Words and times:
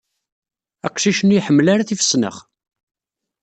Aqcic-nni 0.87 1.33
ur 1.37 1.39
iḥemmel 1.39 1.67
tifesnax. 1.87 2.37